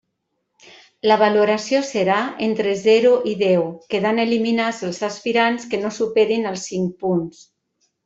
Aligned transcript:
La 1.11 1.17
valoració 1.23 1.81
serà 1.89 2.15
entre 2.47 2.73
zero 2.81 3.13
i 3.33 3.35
deu, 3.43 3.69
quedant 3.95 4.25
eliminats 4.27 4.83
els 4.91 5.05
aspirants 5.13 5.71
que 5.75 5.85
no 5.87 5.97
superin 6.03 6.53
els 6.55 6.69
cinc 6.73 7.01
punts. 7.07 7.49